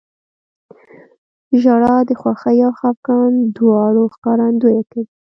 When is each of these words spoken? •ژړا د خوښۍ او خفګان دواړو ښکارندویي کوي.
•ژړا 1.61 1.95
د 2.09 2.11
خوښۍ 2.21 2.57
او 2.67 2.71
خفګان 2.79 3.31
دواړو 3.57 4.01
ښکارندویي 4.13 4.83
کوي. 4.91 5.05